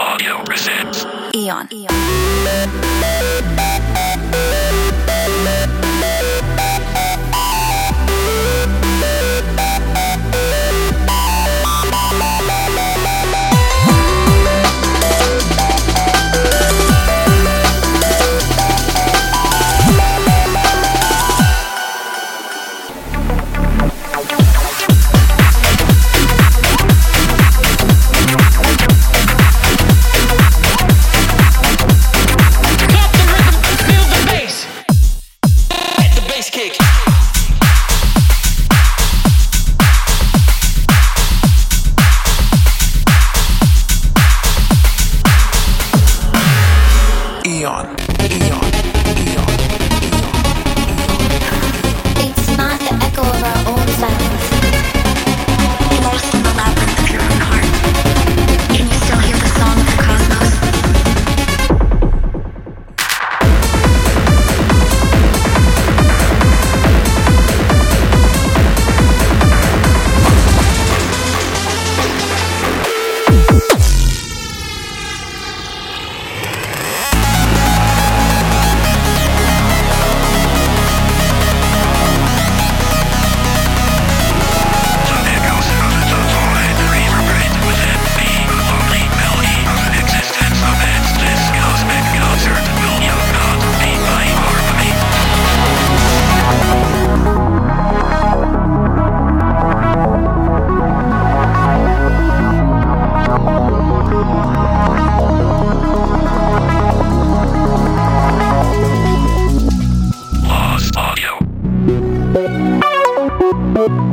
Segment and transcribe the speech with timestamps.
[0.00, 1.04] Audio presents
[1.36, 1.68] Eon.
[3.92, 4.89] Pump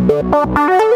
[0.08, 0.88] Within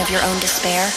[0.00, 0.90] of your own despair?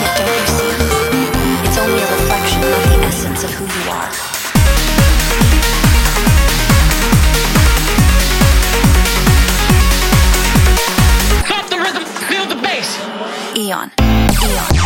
[0.00, 0.70] Yet don't you see?
[1.66, 4.10] It's only a reflection of the essence of who you are.
[13.56, 13.90] Eon.
[14.00, 14.79] Eon.